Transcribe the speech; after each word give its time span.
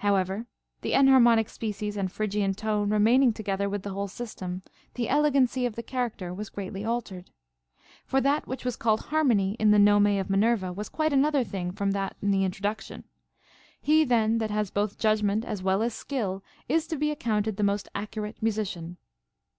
However, 0.00 0.44
the 0.82 0.92
enharmonic 0.92 1.48
species 1.48 1.96
and 1.96 2.12
Phrygian 2.12 2.52
tone 2.52 2.90
remaining 2.90 3.32
together 3.32 3.66
with 3.66 3.82
the 3.82 3.94
whole 3.94 4.08
system, 4.08 4.60
the 4.92 5.08
elegancy 5.08 5.64
of 5.64 5.74
the 5.74 5.82
character 5.82 6.34
was 6.34 6.50
greatly 6.50 6.84
altered. 6.84 7.30
For 8.04 8.20
that 8.20 8.46
which 8.46 8.62
was 8.62 8.76
called 8.76 9.00
harmony 9.04 9.56
in 9.58 9.70
the 9.70 9.78
nome 9.78 10.06
of 10.18 10.28
^linerva 10.28 10.74
was 10.76 10.90
quite 10.90 11.14
another 11.14 11.44
thing 11.44 11.72
from 11.72 11.92
that 11.92 12.14
in 12.20 12.30
the 12.30 12.44
intro 12.44 12.70
duction. 12.70 13.04
He 13.80 14.04
then 14.04 14.36
that 14.36 14.50
has 14.50 14.70
both 14.70 14.98
judgment 14.98 15.46
as 15.46 15.62
well 15.62 15.80
as 15.82 15.94
skill 15.94 16.44
is 16.68 16.86
to 16.88 16.96
be 16.98 17.10
accounted 17.10 17.56
the 17.56 17.62
most 17.62 17.88
accurate 17.94 18.36
musician. 18.42 18.98